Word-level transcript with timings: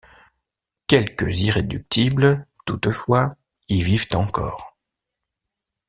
Quelques 0.87 1.41
irréductibles, 1.41 2.47
toutefois, 2.65 3.35
y 3.69 3.83
vivent 3.83 4.07
encore. 4.15 4.75